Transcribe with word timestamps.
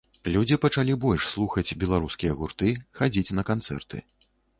Людзі 0.35 0.55
пачалі 0.63 0.95
больш 1.03 1.27
слухаць 1.33 1.75
беларускія 1.83 2.37
гурты, 2.39 2.71
хадзіць 3.01 3.35
на 3.41 3.47
канцэрты. 3.51 4.01